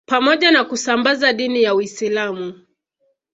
[0.05, 2.55] Pamoja na kusambaza dini ya Uislamu